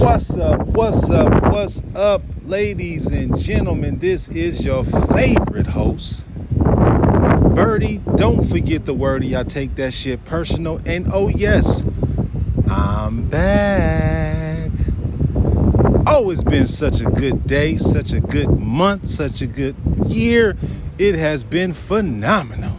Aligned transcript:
What's 0.00 0.36
up? 0.36 0.60
What's 0.60 1.10
up? 1.10 1.52
What's 1.52 1.82
up, 1.96 2.22
ladies 2.44 3.08
and 3.08 3.36
gentlemen? 3.36 3.98
This 3.98 4.28
is 4.28 4.64
your 4.64 4.84
favorite 4.84 5.66
host, 5.66 6.24
Berty. 6.54 8.00
Don't 8.16 8.48
forget 8.48 8.84
the 8.84 8.94
Werty. 8.94 9.36
I 9.36 9.42
take 9.42 9.74
that 9.74 9.92
shit 9.92 10.24
personal. 10.24 10.80
And 10.86 11.08
oh, 11.12 11.26
yes, 11.26 11.84
I'm 12.70 13.28
back. 13.28 14.70
Oh, 16.06 16.30
it's 16.30 16.44
been 16.44 16.68
such 16.68 17.00
a 17.00 17.06
good 17.10 17.44
day, 17.48 17.76
such 17.76 18.12
a 18.12 18.20
good 18.20 18.50
month, 18.50 19.08
such 19.08 19.42
a 19.42 19.48
good 19.48 19.74
year. 20.06 20.56
It 20.96 21.16
has 21.16 21.42
been 21.42 21.72
phenomenal. 21.72 22.76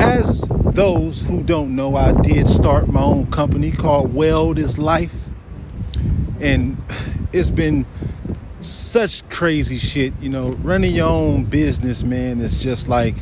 As 0.00 0.40
those 0.40 1.20
who 1.20 1.42
don't 1.42 1.76
know, 1.76 1.96
I 1.96 2.12
did 2.12 2.48
start 2.48 2.88
my 2.88 3.02
own 3.02 3.30
company 3.30 3.70
called 3.70 4.14
Weld 4.14 4.58
is 4.58 4.78
Life 4.78 5.28
and 6.42 6.76
it's 7.32 7.50
been 7.50 7.86
such 8.60 9.28
crazy 9.30 9.78
shit. 9.78 10.12
You 10.20 10.28
know, 10.28 10.50
running 10.50 10.94
your 10.94 11.08
own 11.08 11.44
business, 11.44 12.02
man, 12.02 12.40
is 12.40 12.62
just 12.62 12.88
like 12.88 13.14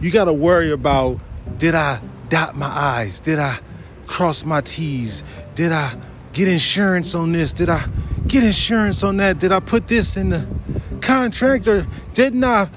you 0.00 0.10
got 0.10 0.24
to 0.24 0.32
worry 0.32 0.70
about 0.70 1.20
did 1.58 1.74
I 1.74 2.00
dot 2.28 2.56
my 2.56 2.66
I's? 2.66 3.20
Did 3.20 3.38
I 3.38 3.58
cross 4.06 4.44
my 4.44 4.60
T's? 4.60 5.22
Did 5.54 5.72
I 5.72 5.96
get 6.32 6.48
insurance 6.48 7.14
on 7.14 7.32
this? 7.32 7.52
Did 7.52 7.68
I 7.68 7.86
get 8.26 8.44
insurance 8.44 9.02
on 9.02 9.16
that? 9.18 9.38
Did 9.38 9.52
I 9.52 9.60
put 9.60 9.88
this 9.88 10.16
in 10.16 10.30
the 10.30 10.46
contract 11.00 11.66
or 11.66 11.86
didn't 12.12 12.44
I 12.44 12.68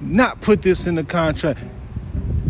not 0.00 0.40
put 0.40 0.62
this 0.62 0.86
in 0.86 0.96
the 0.96 1.04
contract? 1.04 1.60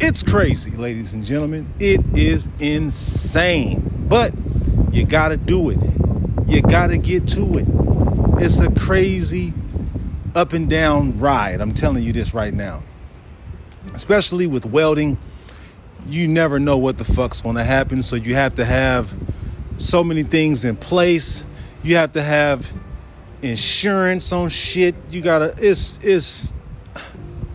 It's 0.01 0.23
crazy, 0.23 0.73
ladies 0.73 1.15
and 1.15 1.25
gentlemen. 1.25 1.73
It 1.79 2.01
is 2.15 2.49
insane. 2.59 4.07
But 4.09 4.35
you 4.93 5.07
got 5.07 5.29
to 5.29 5.37
do 5.37 5.71
it. 5.71 5.79
You 6.47 6.63
got 6.63 6.89
to 6.89 6.99
get 6.99 7.27
to 7.29 7.59
it. 7.59 7.67
It's 8.43 8.61
a 8.61 8.71
crazy 8.71 9.53
up 10.37 10.53
and 10.53 10.71
down 10.71 11.19
ride. 11.19 11.61
I'm 11.61 11.75
telling 11.75 12.05
you 12.05 12.13
this 12.13 12.35
right 12.35 12.55
now. 12.55 12.85
Especially 13.95 14.47
with 14.47 14.65
welding, 14.65 15.19
you 16.07 16.29
never 16.29 16.61
know 16.61 16.79
what 16.79 16.99
the 16.99 17.05
fuck's 17.05 17.41
to 17.41 17.65
happen. 17.65 18.03
So 18.03 18.15
you 18.15 18.35
have 18.35 18.55
to 18.57 18.65
have 18.65 19.13
so 19.77 20.05
many 20.05 20.23
things 20.23 20.65
in 20.65 20.77
place. 20.77 21.45
You 21.83 21.97
have 21.97 22.13
to 22.13 22.23
have 22.23 22.73
insurance 23.43 24.31
on 24.33 24.49
shit. 24.49 24.95
You 25.11 25.23
got 25.23 25.39
to 25.41 25.55
it's 25.59 25.99
it's 26.05 26.53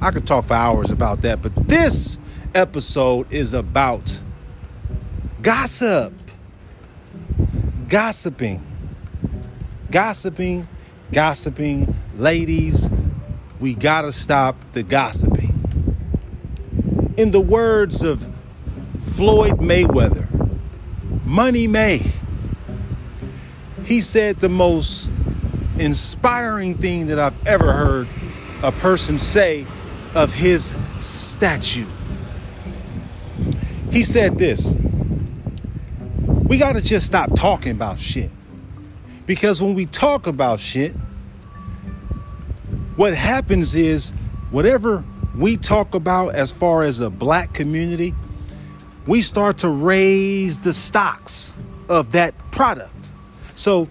I 0.02 0.12
could 0.12 0.28
talk 0.28 0.46
for 0.46 0.54
hours 0.54 0.92
about 0.92 1.22
that, 1.22 1.42
but 1.42 1.54
this 1.68 2.20
episode 2.54 3.32
is 3.32 3.54
about 3.54 4.22
gossip. 5.42 6.14
Gossiping 7.88 8.71
gossiping, 9.92 10.68
gossiping. 11.12 11.94
Ladies, 12.16 12.90
we 13.60 13.76
gotta 13.76 14.12
stop 14.12 14.56
the 14.72 14.84
gossiping. 14.84 15.50
In 17.18 17.32
the 17.32 17.42
words 17.42 18.02
of 18.02 18.28
Floyd 19.02 19.60
Mayweather, 19.60 20.28
Money 21.26 21.68
May, 21.68 22.02
he 23.84 24.00
said 24.00 24.38
the 24.38 24.50
most 24.50 25.12
inspiring 25.78 26.76
thing 26.76 27.08
that 27.08 27.20
I've 27.20 27.48
ever 27.48 27.74
heard 27.74 28.08
a 28.64 28.72
person 28.72 29.18
say 29.18 29.66
of 30.16 30.34
his 30.34 30.76
statue. 31.00 31.88
He 33.92 34.04
said 34.04 34.38
this 34.38 34.76
We 36.46 36.58
gotta 36.58 36.82
just 36.82 37.06
stop 37.06 37.36
talking 37.36 37.74
about 37.74 38.00
shit. 38.00 38.30
Because 39.26 39.62
when 39.62 39.76
we 39.76 39.86
talk 39.86 40.28
about 40.28 40.60
shit, 40.60 40.94
what 42.96 43.14
happens 43.14 43.76
is 43.76 44.12
whatever 44.52 45.04
we 45.36 45.58
talk 45.58 45.96
about 45.96 46.36
as 46.36 46.52
far 46.52 46.84
as 46.84 47.00
a 47.00 47.10
black 47.10 47.54
community, 47.54 48.14
we 49.08 49.22
start 49.22 49.60
to 49.60 49.70
raise 49.70 50.60
the 50.60 50.74
stocks 50.74 51.58
of 51.90 52.12
that 52.12 52.34
product. 52.52 53.12
So 53.56 53.90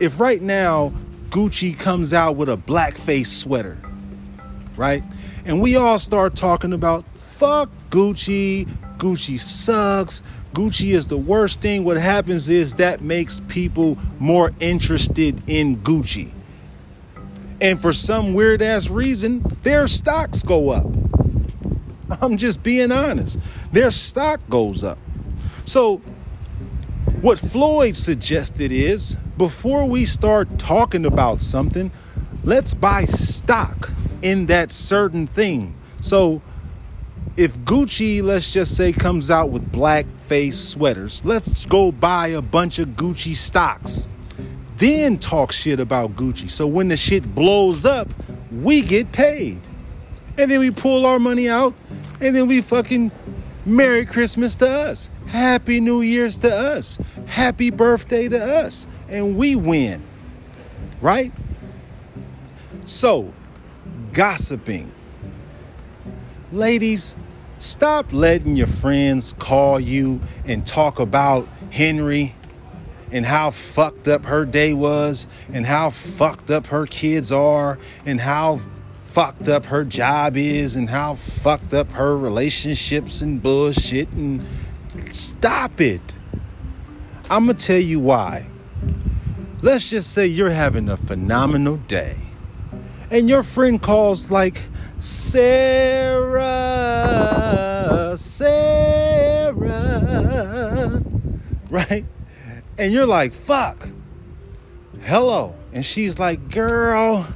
if 0.00 0.20
right 0.20 0.40
now 0.40 0.92
Gucci 1.30 1.78
comes 1.78 2.12
out 2.12 2.36
with 2.36 2.48
a 2.48 2.56
blackface 2.56 3.26
sweater, 3.26 3.78
right? 4.76 5.02
And 5.44 5.60
we 5.60 5.76
all 5.76 5.98
start 5.98 6.36
talking 6.36 6.72
about 6.72 7.04
fuck 7.16 7.70
Gucci, 7.90 8.68
Gucci 9.02 9.36
sucks, 9.36 10.22
Gucci 10.54 10.94
is 10.94 11.08
the 11.08 11.16
worst 11.16 11.60
thing. 11.60 11.82
What 11.82 11.96
happens 11.96 12.48
is 12.48 12.74
that 12.74 13.00
makes 13.00 13.40
people 13.48 13.98
more 14.20 14.52
interested 14.60 15.42
in 15.48 15.78
Gucci. 15.78 16.30
And 17.60 17.80
for 17.80 17.92
some 17.92 18.32
weird 18.32 18.62
ass 18.62 18.90
reason, 18.90 19.40
their 19.64 19.88
stocks 19.88 20.44
go 20.44 20.70
up. 20.70 20.86
I'm 22.22 22.36
just 22.36 22.62
being 22.62 22.92
honest. 22.92 23.40
Their 23.72 23.90
stock 23.90 24.40
goes 24.48 24.84
up. 24.84 24.98
So, 25.64 25.96
what 27.22 27.40
Floyd 27.40 27.96
suggested 27.96 28.70
is 28.70 29.16
before 29.36 29.88
we 29.88 30.04
start 30.04 30.60
talking 30.60 31.06
about 31.06 31.42
something, 31.42 31.90
let's 32.44 32.72
buy 32.72 33.06
stock 33.06 33.90
in 34.22 34.46
that 34.46 34.70
certain 34.70 35.26
thing. 35.26 35.74
So, 36.00 36.40
if 37.36 37.58
Gucci, 37.60 38.22
let's 38.22 38.50
just 38.50 38.76
say, 38.76 38.92
comes 38.92 39.30
out 39.30 39.50
with 39.50 39.70
black 39.72 40.06
face 40.18 40.58
sweaters, 40.58 41.24
let's 41.24 41.64
go 41.66 41.90
buy 41.90 42.28
a 42.28 42.42
bunch 42.42 42.78
of 42.78 42.90
Gucci 42.90 43.34
stocks. 43.34 44.08
Then 44.76 45.18
talk 45.18 45.52
shit 45.52 45.80
about 45.80 46.16
Gucci. 46.16 46.50
So 46.50 46.66
when 46.66 46.88
the 46.88 46.96
shit 46.96 47.34
blows 47.34 47.84
up, 47.84 48.08
we 48.50 48.82
get 48.82 49.12
paid. 49.12 49.60
And 50.36 50.50
then 50.50 50.60
we 50.60 50.70
pull 50.70 51.06
our 51.06 51.18
money 51.18 51.48
out 51.48 51.74
and 52.20 52.34
then 52.34 52.48
we 52.48 52.60
fucking 52.60 53.10
Merry 53.64 54.04
Christmas 54.04 54.56
to 54.56 54.68
us. 54.68 55.10
Happy 55.26 55.80
New 55.80 56.00
Year's 56.00 56.36
to 56.38 56.54
us. 56.54 56.98
Happy 57.26 57.70
birthday 57.70 58.28
to 58.28 58.44
us. 58.44 58.86
And 59.08 59.36
we 59.36 59.54
win. 59.54 60.02
Right? 61.00 61.32
So, 62.84 63.32
gossiping. 64.12 64.92
Ladies, 66.50 67.16
Stop 67.62 68.12
letting 68.12 68.56
your 68.56 68.66
friends 68.66 69.36
call 69.38 69.78
you 69.78 70.20
and 70.46 70.66
talk 70.66 70.98
about 70.98 71.46
Henry 71.70 72.34
and 73.12 73.24
how 73.24 73.52
fucked 73.52 74.08
up 74.08 74.24
her 74.24 74.44
day 74.44 74.72
was 74.72 75.28
and 75.52 75.64
how 75.64 75.90
fucked 75.90 76.50
up 76.50 76.66
her 76.66 76.86
kids 76.86 77.30
are 77.30 77.78
and 78.04 78.20
how 78.20 78.56
fucked 79.04 79.46
up 79.46 79.66
her 79.66 79.84
job 79.84 80.36
is 80.36 80.74
and 80.74 80.90
how 80.90 81.14
fucked 81.14 81.72
up 81.72 81.92
her 81.92 82.18
relationships 82.18 83.20
and 83.20 83.40
bullshit 83.40 84.08
and 84.08 84.44
stop 85.12 85.80
it. 85.80 86.14
I'm 87.30 87.44
going 87.44 87.56
to 87.56 87.64
tell 87.64 87.78
you 87.78 88.00
why. 88.00 88.48
Let's 89.62 89.88
just 89.88 90.12
say 90.12 90.26
you're 90.26 90.50
having 90.50 90.88
a 90.88 90.96
phenomenal 90.96 91.76
day 91.76 92.16
and 93.08 93.28
your 93.28 93.44
friend 93.44 93.80
calls 93.80 94.32
like 94.32 94.62
Sarah, 94.98 96.42
Sarah, 98.16 99.62
right? 101.70 102.04
And 102.78 102.92
you're 102.92 103.06
like, 103.06 103.34
fuck, 103.34 103.88
hello. 105.02 105.54
And 105.72 105.84
she's 105.84 106.18
like, 106.18 106.50
girl, 106.50 107.26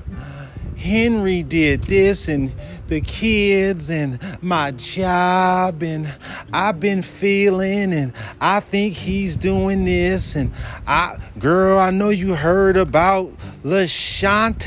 Henry 0.76 1.43
did 1.43 1.84
this 1.84 2.28
and 2.28 2.54
the 2.88 3.00
kids 3.00 3.90
and 3.90 4.20
my 4.43 4.70
job 4.72 5.82
and 5.82 6.08
I've 6.52 6.78
been 6.78 7.02
feeling 7.02 7.92
and 7.92 8.12
I 8.40 8.60
think 8.60 8.94
he's 8.94 9.37
doing 9.37 9.84
this 9.84 10.37
and 10.37 10.52
I 10.87 11.16
girl 11.38 11.78
I 11.78 11.90
know 11.90 12.10
you 12.10 12.34
heard 12.34 12.76
about 12.76 13.32
LaShante 13.64 14.66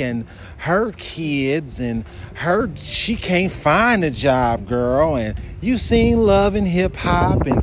and 0.00 0.26
her 0.60 0.92
kids 0.92 1.80
and 1.80 2.04
her 2.34 2.70
she 2.76 3.16
can't 3.16 3.52
find 3.52 4.04
a 4.04 4.10
job 4.10 4.66
girl 4.66 5.16
and 5.16 5.38
you 5.60 5.76
seen 5.78 6.22
love 6.22 6.54
and 6.54 6.68
hip 6.68 6.96
hop 6.96 7.46
and 7.46 7.62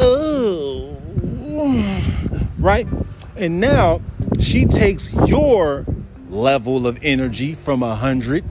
oh 0.00 0.90
right 2.58 2.86
and 3.36 3.60
now 3.60 4.00
she 4.38 4.64
takes 4.64 5.12
your 5.26 5.86
level 6.28 6.86
of 6.86 6.98
energy 7.02 7.54
from 7.54 7.80
100 7.80 8.44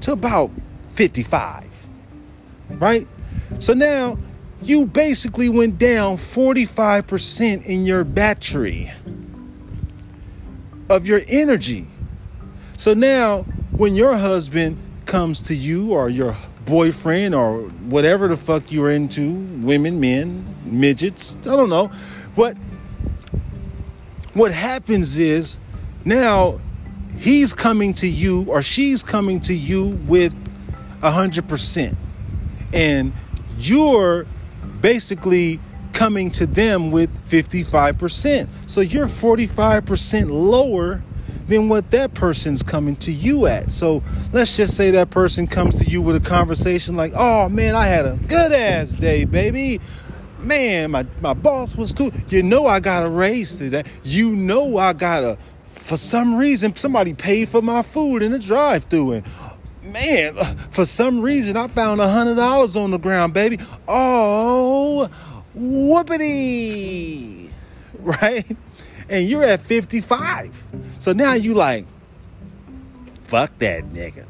to 0.00 0.12
about 0.12 0.50
55. 0.84 1.88
Right? 2.70 3.06
So 3.58 3.72
now 3.72 4.18
you 4.62 4.86
basically 4.86 5.48
went 5.48 5.78
down 5.78 6.16
45% 6.16 7.64
in 7.64 7.84
your 7.84 8.04
battery 8.04 8.90
of 10.88 11.06
your 11.06 11.20
energy. 11.28 11.86
So 12.80 12.94
now 12.94 13.42
when 13.72 13.94
your 13.94 14.16
husband 14.16 14.78
comes 15.04 15.42
to 15.42 15.54
you 15.54 15.92
or 15.92 16.08
your 16.08 16.34
boyfriend 16.64 17.34
or 17.34 17.64
whatever 17.90 18.26
the 18.26 18.38
fuck 18.38 18.72
you're 18.72 18.90
into, 18.90 19.34
women, 19.60 20.00
men, 20.00 20.56
midgets, 20.64 21.36
I 21.42 21.56
don't 21.56 21.68
know, 21.68 21.88
what 22.36 22.56
what 24.32 24.50
happens 24.50 25.18
is 25.18 25.58
now 26.06 26.58
he's 27.18 27.52
coming 27.52 27.92
to 27.92 28.08
you 28.08 28.46
or 28.48 28.62
she's 28.62 29.02
coming 29.02 29.40
to 29.40 29.52
you 29.52 30.00
with 30.06 30.32
a 31.02 31.10
hundred 31.10 31.48
percent 31.48 31.98
and 32.72 33.12
you're 33.58 34.26
basically 34.80 35.60
coming 35.92 36.30
to 36.30 36.46
them 36.46 36.90
with 36.90 37.10
55%. 37.28 38.48
So 38.64 38.80
you're 38.80 39.06
45% 39.06 40.30
lower 40.30 41.02
than 41.50 41.68
what 41.68 41.90
that 41.90 42.14
person's 42.14 42.62
coming 42.62 42.94
to 42.96 43.12
you 43.12 43.46
at. 43.46 43.72
So 43.72 44.02
let's 44.32 44.56
just 44.56 44.76
say 44.76 44.92
that 44.92 45.10
person 45.10 45.46
comes 45.48 45.80
to 45.80 45.90
you 45.90 46.00
with 46.00 46.16
a 46.16 46.20
conversation 46.20 46.96
like, 46.96 47.12
oh 47.16 47.48
man, 47.48 47.74
I 47.74 47.86
had 47.86 48.06
a 48.06 48.18
good 48.28 48.52
ass 48.52 48.92
day, 48.92 49.24
baby. 49.24 49.80
Man, 50.38 50.92
my, 50.92 51.04
my 51.20 51.34
boss 51.34 51.76
was 51.76 51.92
cool. 51.92 52.12
You 52.28 52.42
know 52.42 52.66
I 52.66 52.80
got 52.80 53.04
a 53.04 53.10
raise 53.10 53.56
today. 53.56 53.82
You 54.04 54.34
know 54.34 54.78
I 54.78 54.92
got 54.94 55.24
a 55.24 55.36
for 55.64 55.96
some 55.96 56.36
reason 56.36 56.76
somebody 56.76 57.14
paid 57.14 57.48
for 57.48 57.60
my 57.60 57.82
food 57.82 58.22
in 58.22 58.30
the 58.30 58.38
drive-through 58.38 59.12
and 59.12 59.26
man, 59.82 60.36
for 60.70 60.86
some 60.86 61.20
reason 61.20 61.56
I 61.56 61.66
found 61.66 62.00
a 62.00 62.08
hundred 62.08 62.36
dollars 62.36 62.76
on 62.76 62.92
the 62.92 62.98
ground, 62.98 63.34
baby. 63.34 63.58
Oh, 63.88 65.10
whoopity, 65.56 67.50
right? 67.98 68.56
And 69.10 69.28
you're 69.28 69.42
at 69.42 69.60
55. 69.60 70.64
So 71.00 71.12
now 71.12 71.34
you 71.34 71.54
like, 71.54 71.84
fuck 73.24 73.58
that 73.58 73.84
nigga. 73.92 74.26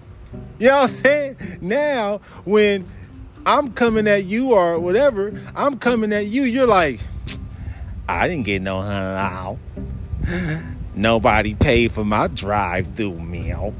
You 0.59 0.69
know 0.69 0.79
what 0.79 0.91
I'm 0.91 0.97
saying? 0.97 1.37
Now 1.61 2.21
when 2.44 2.87
I'm 3.47 3.73
coming 3.73 4.09
at 4.09 4.25
you 4.25 4.53
or 4.53 4.79
whatever, 4.79 5.38
I'm 5.55 5.79
coming 5.79 6.12
at 6.12 6.27
you, 6.27 6.43
you're 6.43 6.67
like, 6.67 7.00
I 8.09 8.27
didn't 8.27 8.44
get 8.44 8.62
no 8.62 8.82
dollars. 8.82 9.59
Nobody 10.94 11.55
paid 11.55 11.93
for 11.93 12.05
my 12.05 12.26
drive-through 12.26 13.21
meal. 13.21 13.75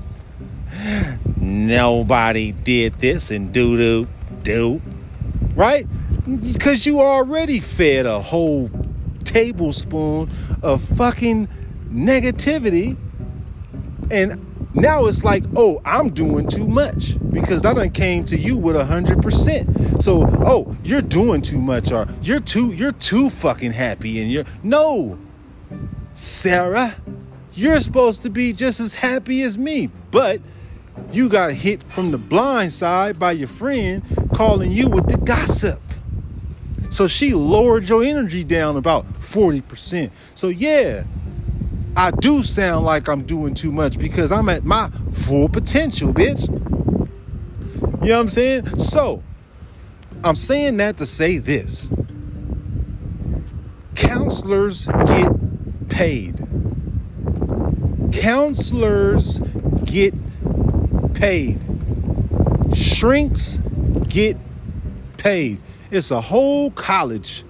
Nobody 1.37 2.53
did 2.53 2.95
this 2.95 3.31
and 3.31 3.53
do 3.53 3.77
do 3.77 4.09
do. 4.43 4.81
Right? 5.55 5.87
Because 6.53 6.87
you 6.87 7.01
already 7.01 7.61
fed 7.61 8.07
a 8.07 8.21
whole 8.21 8.71
tablespoon 9.31 10.31
of 10.63 10.83
fucking 10.83 11.49
negativity. 11.91 12.97
And 14.11 14.47
now 14.75 15.07
it's 15.07 15.25
like, 15.25 15.45
oh, 15.57 15.81
I'm 15.85 16.11
doing 16.11 16.49
too 16.49 16.67
much 16.67 17.17
because 17.31 17.65
I 17.65 17.75
done 17.75 17.91
came 17.91 18.25
to 18.27 18.37
you 18.37 18.57
with 18.57 18.77
a 18.77 18.85
hundred 18.85 19.23
percent. 19.23 20.03
So, 20.03 20.25
oh, 20.45 20.77
you're 20.83 21.03
doing 21.03 21.43
too 21.43 21.61
much, 21.61 21.93
or 21.93 22.09
you're 22.23 22.41
too, 22.41 22.73
you're 22.73 22.93
too 22.93 23.31
fucking 23.31 23.73
happy, 23.73 24.21
and 24.21 24.31
you're 24.31 24.45
no, 24.63 25.19
Sarah, 26.15 26.97
you're 27.53 27.81
supposed 27.81 28.23
to 28.23 28.31
be 28.31 28.53
just 28.53 28.81
as 28.81 28.95
happy 28.95 29.43
as 29.43 29.59
me, 29.59 29.91
but 30.11 30.41
you 31.13 31.29
got 31.29 31.53
hit 31.53 31.83
from 31.83 32.11
the 32.11 32.19
blind 32.19 32.73
side 32.73 33.19
by 33.19 33.33
your 33.33 33.49
friend 33.49 34.03
calling 34.35 34.71
you 34.73 34.89
with 34.89 35.09
the 35.09 35.19
gossip. 35.19 35.81
So 36.91 37.07
she 37.07 37.35
lowered 37.35 37.89
your 37.89 38.03
energy 38.03 38.45
down 38.45 38.77
about 38.77 39.11
40%. 39.21 40.11
So 40.35 40.49
yeah, 40.49 41.05
I 41.97 42.11
do 42.11 42.43
sound 42.43 42.85
like 42.85 43.09
I'm 43.09 43.23
doing 43.23 43.55
too 43.55 43.73
much 43.73 43.99
because 43.99 44.31
I'm 44.33 44.49
at 44.49 44.65
my 44.65 44.91
full 45.13 45.49
potential, 45.49 46.13
bitch. 46.13 46.49
You 48.03 48.09
know 48.09 48.17
what 48.17 48.21
I'm 48.21 48.29
saying? 48.29 48.79
So, 48.79 49.23
I'm 50.25 50.37
saying 50.37 50.79
that 50.79 50.97
to 50.99 51.07
say 51.07 51.39
this. 51.39 51.93
Counselors 53.95 54.87
get 55.07 55.89
paid. 55.89 56.37
Counselors 58.13 59.39
get 59.85 60.15
paid. 61.15 61.61
Shrinks 62.75 63.61
get 64.09 64.37
paid. 65.17 65.61
It's 65.91 66.13
a 66.13 66.21
whole 66.21 66.71
college 66.71 67.45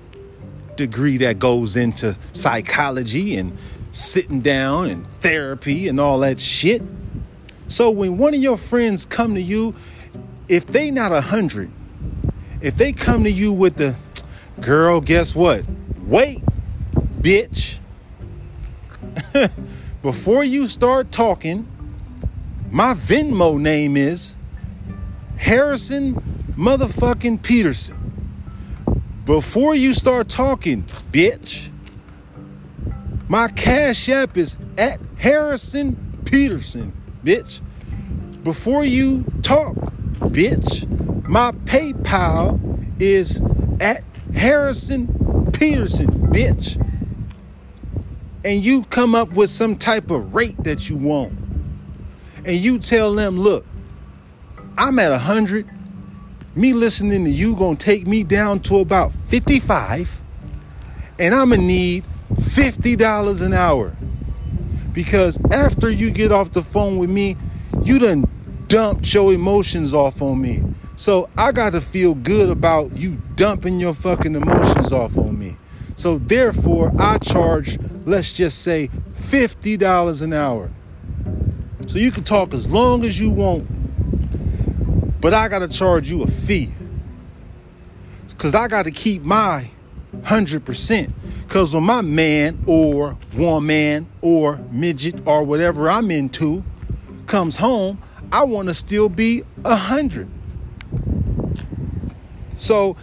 degree 0.76 1.18
that 1.18 1.38
goes 1.38 1.76
into 1.76 2.16
psychology 2.32 3.36
and 3.36 3.56
sitting 3.92 4.40
down 4.40 4.86
and 4.86 5.06
therapy 5.06 5.88
and 5.88 6.00
all 6.00 6.20
that 6.20 6.40
shit. 6.40 6.82
So 7.68 7.90
when 7.90 8.16
one 8.16 8.32
of 8.32 8.40
your 8.40 8.56
friends 8.56 9.04
come 9.04 9.34
to 9.34 9.42
you, 9.42 9.74
if 10.48 10.66
they 10.66 10.90
not 10.90 11.12
a 11.12 11.20
hundred, 11.20 11.70
if 12.62 12.76
they 12.76 12.92
come 12.92 13.24
to 13.24 13.30
you 13.30 13.52
with 13.52 13.76
the 13.76 13.96
girl, 14.60 15.02
guess 15.02 15.34
what? 15.34 15.64
Wait, 16.06 16.42
bitch. 17.20 17.78
Before 20.02 20.42
you 20.42 20.66
start 20.66 21.12
talking, 21.12 21.68
my 22.70 22.94
Venmo 22.94 23.60
name 23.60 23.98
is 23.98 24.36
Harrison 25.36 26.14
motherfucking 26.56 27.42
Peterson. 27.42 27.99
Before 29.30 29.76
you 29.76 29.94
start 29.94 30.28
talking, 30.28 30.82
bitch, 31.12 31.70
my 33.28 33.46
Cash 33.46 34.08
App 34.08 34.36
is 34.36 34.56
at 34.76 34.98
Harrison 35.18 35.94
Peterson, 36.24 36.92
bitch. 37.24 37.60
Before 38.42 38.84
you 38.84 39.22
talk, 39.42 39.76
bitch, 40.16 40.84
my 41.28 41.52
PayPal 41.52 42.58
is 43.00 43.40
at 43.80 44.02
Harrison 44.34 45.06
Peterson, 45.52 46.08
bitch. 46.32 46.74
And 48.44 48.64
you 48.64 48.82
come 48.82 49.14
up 49.14 49.30
with 49.34 49.48
some 49.48 49.76
type 49.76 50.10
of 50.10 50.34
rate 50.34 50.56
that 50.64 50.90
you 50.90 50.96
want 50.96 51.38
and 52.44 52.56
you 52.56 52.80
tell 52.80 53.14
them, 53.14 53.38
look, 53.38 53.64
I'm 54.76 54.98
at 54.98 55.12
100. 55.12 55.70
Me 56.56 56.72
listening 56.72 57.24
to 57.24 57.30
you 57.30 57.54
gonna 57.54 57.76
take 57.76 58.08
me 58.08 58.24
down 58.24 58.58
to 58.58 58.80
about 58.80 59.12
55, 59.26 60.20
and 61.18 61.32
I'm 61.32 61.50
gonna 61.50 61.62
need 61.62 62.04
$50 62.34 63.40
an 63.40 63.54
hour. 63.54 63.96
Because 64.92 65.38
after 65.52 65.88
you 65.88 66.10
get 66.10 66.32
off 66.32 66.50
the 66.50 66.62
phone 66.62 66.98
with 66.98 67.08
me, 67.08 67.36
you 67.84 68.00
done 68.00 68.28
dumped 68.66 69.14
your 69.14 69.32
emotions 69.32 69.94
off 69.94 70.20
on 70.20 70.42
me. 70.42 70.64
So 70.96 71.28
I 71.38 71.52
gotta 71.52 71.80
feel 71.80 72.16
good 72.16 72.50
about 72.50 72.96
you 72.96 73.22
dumping 73.36 73.78
your 73.78 73.94
fucking 73.94 74.34
emotions 74.34 74.92
off 74.92 75.16
on 75.16 75.38
me. 75.38 75.56
So 75.94 76.18
therefore, 76.18 76.92
I 76.98 77.18
charge, 77.18 77.78
let's 78.06 78.32
just 78.32 78.62
say, 78.62 78.90
$50 79.12 80.22
an 80.22 80.32
hour. 80.32 80.70
So 81.86 81.98
you 81.98 82.10
can 82.10 82.24
talk 82.24 82.52
as 82.54 82.68
long 82.68 83.04
as 83.04 83.20
you 83.20 83.30
want, 83.30 83.68
but 85.20 85.34
I 85.34 85.48
gotta 85.48 85.68
charge 85.68 86.10
you 86.10 86.22
a 86.22 86.26
fee. 86.26 86.72
Cause 88.38 88.54
I 88.54 88.68
gotta 88.68 88.90
keep 88.90 89.22
my 89.22 89.70
100. 90.12 90.64
Cause 91.48 91.74
when 91.74 91.84
my 91.84 92.00
man 92.00 92.62
or 92.66 93.18
woman 93.34 94.06
or 94.22 94.58
midget 94.70 95.26
or 95.26 95.44
whatever 95.44 95.90
I'm 95.90 96.10
into 96.10 96.64
comes 97.26 97.56
home, 97.56 98.00
I 98.32 98.44
wanna 98.44 98.74
still 98.74 99.08
be 99.08 99.42
a 99.64 99.76
hundred. 99.76 100.28
So 102.54 102.96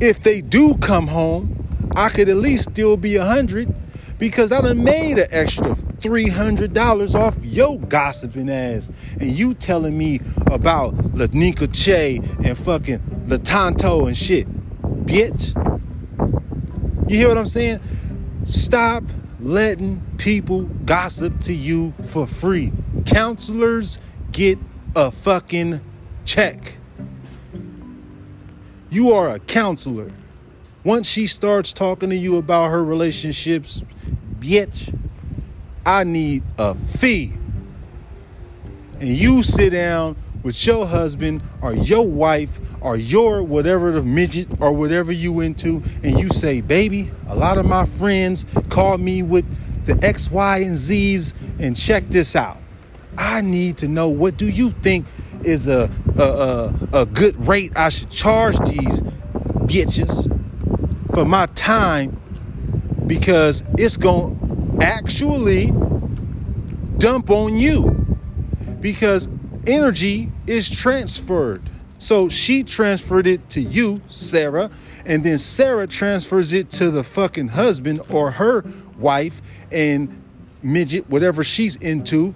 if 0.00 0.22
they 0.22 0.40
do 0.40 0.74
come 0.76 1.08
home, 1.08 1.66
I 1.96 2.10
could 2.10 2.28
at 2.28 2.36
least 2.36 2.70
still 2.70 2.96
be 2.96 3.16
a 3.16 3.24
hundred 3.24 3.74
because 4.18 4.52
I 4.52 4.60
done 4.60 4.84
made 4.84 5.18
an 5.18 5.26
extra 5.30 5.76
$300 6.00 7.14
off 7.14 7.36
your 7.42 7.78
gossiping 7.78 8.50
ass. 8.50 8.90
And 9.20 9.30
you 9.32 9.54
telling 9.54 9.96
me 9.96 10.20
about 10.46 10.94
Lanika 11.12 11.72
Che 11.72 12.20
and 12.44 12.56
fucking 12.56 12.98
Latanto 13.26 14.06
and 14.06 14.16
shit. 14.16 14.48
Bitch. 15.06 15.56
You 17.10 17.16
hear 17.16 17.28
what 17.28 17.38
I'm 17.38 17.46
saying? 17.46 17.80
Stop 18.44 19.04
letting 19.40 20.02
people 20.18 20.62
gossip 20.84 21.40
to 21.40 21.54
you 21.54 21.92
for 22.00 22.26
free. 22.26 22.72
Counselors 23.06 23.98
get 24.32 24.58
a 24.94 25.10
fucking 25.10 25.80
check. 26.24 26.76
You 28.90 29.12
are 29.12 29.30
a 29.30 29.38
counselor. 29.38 30.12
Once 30.84 31.06
she 31.06 31.26
starts 31.26 31.72
talking 31.72 32.10
to 32.10 32.16
you 32.16 32.36
about 32.36 32.70
her 32.70 32.82
relationships, 32.82 33.82
bitch, 34.38 34.98
I 35.84 36.04
need 36.04 36.42
a 36.58 36.74
fee. 36.74 37.32
And 39.00 39.08
you 39.08 39.42
sit 39.42 39.70
down 39.70 40.16
with 40.42 40.66
your 40.66 40.86
husband 40.86 41.42
or 41.62 41.74
your 41.74 42.06
wife 42.06 42.58
or 42.80 42.96
your 42.96 43.42
whatever 43.42 43.92
the 43.92 44.02
midget 44.02 44.48
or 44.60 44.72
whatever 44.72 45.12
you 45.12 45.40
into 45.40 45.82
and 46.02 46.18
you 46.18 46.28
say, 46.30 46.60
baby, 46.60 47.10
a 47.28 47.36
lot 47.36 47.58
of 47.58 47.66
my 47.66 47.86
friends 47.86 48.46
call 48.68 48.98
me 48.98 49.22
with 49.22 49.44
the 49.86 49.98
X, 50.06 50.30
Y, 50.30 50.58
and 50.58 50.76
Z's 50.76 51.34
and 51.58 51.76
check 51.76 52.08
this 52.08 52.36
out. 52.36 52.58
I 53.18 53.40
need 53.40 53.76
to 53.78 53.88
know 53.88 54.08
what 54.08 54.36
do 54.36 54.48
you 54.48 54.70
think 54.70 55.06
is 55.44 55.66
a 55.66 55.90
a, 56.18 56.22
a, 56.22 57.00
a 57.00 57.06
good 57.06 57.46
rate 57.46 57.72
I 57.76 57.88
should 57.88 58.10
charge 58.10 58.56
these 58.68 59.00
bitches 59.66 60.28
for 61.14 61.24
my 61.24 61.46
time 61.46 62.20
because 63.06 63.64
it's 63.78 63.96
going 63.96 64.39
actually 64.80 65.72
dump 66.98 67.30
on 67.30 67.56
you 67.56 68.18
because 68.80 69.28
energy 69.66 70.30
is 70.46 70.70
transferred. 70.70 71.62
So 71.98 72.28
she 72.28 72.62
transferred 72.62 73.26
it 73.26 73.48
to 73.50 73.60
you, 73.60 74.00
Sarah, 74.08 74.70
and 75.04 75.22
then 75.22 75.38
Sarah 75.38 75.86
transfers 75.86 76.52
it 76.52 76.70
to 76.70 76.90
the 76.90 77.04
fucking 77.04 77.48
husband 77.48 78.00
or 78.08 78.30
her 78.32 78.64
wife 78.98 79.42
and 79.70 80.22
midget, 80.62 81.08
whatever 81.10 81.44
she's 81.44 81.76
into. 81.76 82.34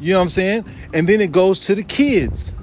You 0.00 0.12
know 0.12 0.18
what 0.18 0.24
I'm 0.24 0.30
saying? 0.30 0.66
And 0.92 1.08
then 1.08 1.20
it 1.20 1.32
goes 1.32 1.60
to 1.60 1.74
the 1.74 1.82
kids 1.82 2.54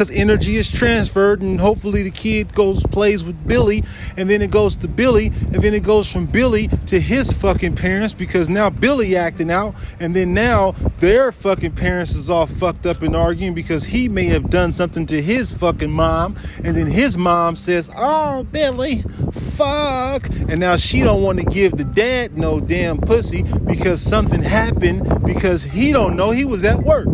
because 0.00 0.16
energy 0.16 0.56
is 0.56 0.70
transferred 0.70 1.42
and 1.42 1.60
hopefully 1.60 2.02
the 2.02 2.10
kid 2.10 2.54
goes 2.54 2.86
plays 2.86 3.22
with 3.22 3.46
billy 3.46 3.84
and 4.16 4.30
then 4.30 4.40
it 4.40 4.50
goes 4.50 4.74
to 4.74 4.88
billy 4.88 5.26
and 5.26 5.56
then 5.56 5.74
it 5.74 5.82
goes 5.82 6.10
from 6.10 6.24
billy 6.24 6.68
to 6.86 6.98
his 6.98 7.30
fucking 7.30 7.76
parents 7.76 8.14
because 8.14 8.48
now 8.48 8.70
billy 8.70 9.14
acting 9.14 9.50
out 9.50 9.74
and 9.98 10.16
then 10.16 10.32
now 10.32 10.72
their 11.00 11.30
fucking 11.30 11.72
parents 11.72 12.14
is 12.14 12.30
all 12.30 12.46
fucked 12.46 12.86
up 12.86 13.02
and 13.02 13.14
arguing 13.14 13.52
because 13.52 13.84
he 13.84 14.08
may 14.08 14.24
have 14.24 14.48
done 14.48 14.72
something 14.72 15.04
to 15.04 15.20
his 15.20 15.52
fucking 15.52 15.90
mom 15.90 16.34
and 16.64 16.74
then 16.74 16.86
his 16.86 17.18
mom 17.18 17.54
says 17.54 17.90
oh 17.94 18.42
billy 18.44 19.04
fuck. 19.32 20.26
And 20.48 20.60
now 20.60 20.76
she 20.76 21.00
don't 21.00 21.22
want 21.22 21.40
to 21.40 21.44
give 21.44 21.72
the 21.72 21.84
dad 21.84 22.38
no 22.38 22.58
damn 22.58 22.96
pussy 22.96 23.42
because 23.42 24.00
something 24.00 24.42
happened 24.42 25.26
because 25.26 25.62
he 25.62 25.92
don't 25.92 26.16
know 26.16 26.30
he 26.30 26.46
was 26.46 26.64
at 26.64 26.78
work 26.78 27.08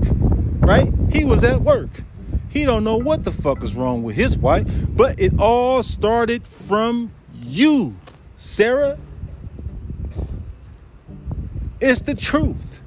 right? 0.67 0.93
He 1.13 1.25
was 1.25 1.45
at 1.45 1.61
work 1.61 1.89
he 2.57 2.65
don't 2.65 2.85
know 2.85 2.97
what 2.97 3.25
the 3.25 3.31
fuck 3.31 3.63
is 3.63 3.75
wrong 3.75 4.03
with 4.03 4.17
his 4.17 4.39
wife, 4.39 4.67
but 4.89 5.21
it 5.21 5.39
all 5.39 5.83
started 5.83 6.49
from 6.49 7.13
you, 7.35 7.95
Sarah. 8.37 8.99
It's 11.81 12.01
the 12.01 12.15
truth. 12.15 12.83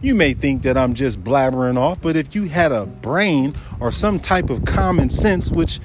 You 0.00 0.14
may 0.14 0.34
think 0.34 0.62
that 0.62 0.76
I'm 0.76 0.94
just 0.94 1.22
blabbering 1.22 1.78
off, 1.78 2.00
but 2.00 2.16
if 2.16 2.34
you 2.34 2.44
had 2.44 2.72
a 2.72 2.86
brain 2.86 3.54
or 3.80 3.92
some 3.92 4.18
type 4.18 4.50
of 4.50 4.64
common 4.64 5.08
sense, 5.08 5.50
which 5.50 5.80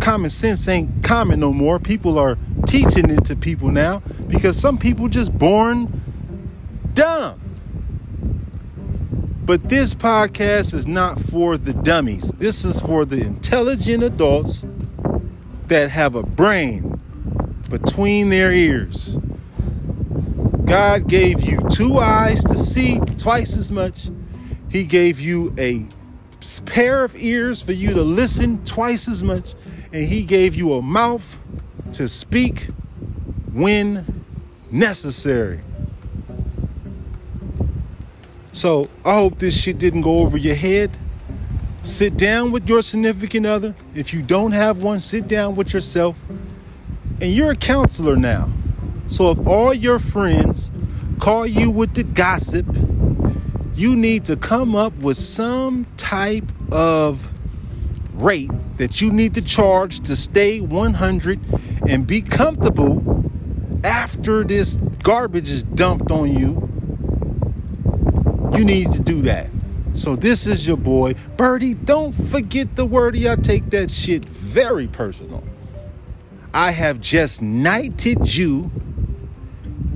common 0.00 0.30
sense 0.30 0.68
ain't 0.68 1.02
common 1.02 1.40
no 1.40 1.52
more, 1.52 1.78
people 1.78 2.18
are 2.18 2.36
teaching 2.66 3.10
it 3.10 3.24
to 3.24 3.36
people 3.36 3.70
now 3.70 4.00
because 4.28 4.60
some 4.60 4.76
people 4.78 5.08
just 5.08 5.36
born 5.36 6.02
dumb. 6.92 7.41
But 9.44 9.68
this 9.68 9.92
podcast 9.92 10.72
is 10.72 10.86
not 10.86 11.18
for 11.18 11.58
the 11.58 11.74
dummies. 11.74 12.30
This 12.38 12.64
is 12.64 12.80
for 12.80 13.04
the 13.04 13.20
intelligent 13.20 14.04
adults 14.04 14.64
that 15.66 15.90
have 15.90 16.14
a 16.14 16.22
brain 16.22 17.00
between 17.68 18.28
their 18.28 18.52
ears. 18.52 19.18
God 20.64 21.08
gave 21.08 21.42
you 21.42 21.58
two 21.70 21.98
eyes 21.98 22.44
to 22.44 22.54
see 22.54 23.00
twice 23.18 23.56
as 23.56 23.72
much. 23.72 24.10
He 24.70 24.84
gave 24.84 25.18
you 25.18 25.52
a 25.58 25.86
pair 26.64 27.02
of 27.02 27.16
ears 27.16 27.60
for 27.60 27.72
you 27.72 27.94
to 27.94 28.02
listen 28.02 28.64
twice 28.64 29.08
as 29.08 29.24
much. 29.24 29.54
And 29.92 30.06
He 30.06 30.22
gave 30.22 30.54
you 30.54 30.74
a 30.74 30.82
mouth 30.82 31.36
to 31.94 32.08
speak 32.08 32.68
when 33.52 34.24
necessary. 34.70 35.60
So 38.52 38.90
I 39.02 39.14
hope 39.14 39.38
this 39.38 39.58
shit 39.58 39.78
didn't 39.78 40.02
go 40.02 40.18
over 40.18 40.36
your 40.36 40.54
head. 40.54 40.90
Sit 41.80 42.18
down 42.18 42.52
with 42.52 42.68
your 42.68 42.82
significant 42.82 43.46
other. 43.46 43.74
If 43.94 44.12
you 44.12 44.22
don't 44.22 44.52
have 44.52 44.82
one, 44.82 45.00
sit 45.00 45.26
down 45.26 45.54
with 45.54 45.72
yourself. 45.72 46.18
And 47.20 47.32
you're 47.32 47.52
a 47.52 47.56
counselor 47.56 48.14
now. 48.14 48.50
So 49.06 49.30
if 49.30 49.46
all 49.46 49.72
your 49.72 49.98
friends 49.98 50.70
call 51.18 51.46
you 51.46 51.70
with 51.70 51.94
the 51.94 52.04
gossip, 52.04 52.66
you 53.74 53.96
need 53.96 54.26
to 54.26 54.36
come 54.36 54.76
up 54.76 54.94
with 54.96 55.16
some 55.16 55.86
type 55.96 56.52
of 56.70 57.32
rate 58.12 58.50
that 58.76 59.00
you 59.00 59.10
need 59.10 59.34
to 59.34 59.42
charge 59.42 60.00
to 60.00 60.14
stay 60.14 60.60
100 60.60 61.40
and 61.88 62.06
be 62.06 62.20
comfortable 62.20 63.02
after 63.82 64.44
this 64.44 64.76
garbage 65.02 65.48
is 65.48 65.62
dumped 65.62 66.10
on 66.10 66.36
you 66.36 66.61
you 68.56 68.64
need 68.64 68.92
to 68.92 69.00
do 69.00 69.22
that. 69.22 69.50
So 69.94 70.16
this 70.16 70.46
is 70.46 70.66
your 70.66 70.76
boy, 70.78 71.14
Berty. 71.36 71.74
Don't 71.84 72.12
forget 72.12 72.76
the 72.76 72.86
Werty. 72.86 73.30
I 73.30 73.36
take 73.36 73.70
that 73.70 73.90
shit 73.90 74.24
very 74.24 74.86
personal. 74.86 75.44
I 76.54 76.70
have 76.70 77.00
just 77.00 77.42
knighted 77.42 78.34
you, 78.34 78.70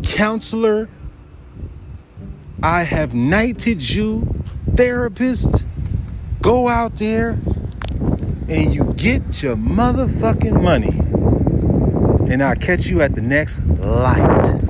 counselor. 0.02 0.88
I 2.62 2.82
have 2.82 3.14
knighted 3.14 3.88
you, 3.88 4.42
therapist. 4.74 5.66
Go 6.42 6.68
out 6.68 6.96
there 6.96 7.38
and 8.48 8.74
you 8.74 8.94
get 8.96 9.42
your 9.42 9.56
motherfucking 9.56 10.62
money. 10.62 10.98
And 12.30 12.42
I'll 12.42 12.56
catch 12.56 12.86
you 12.86 13.02
at 13.02 13.14
the 13.14 13.22
next 13.22 13.62
light. 13.64 14.65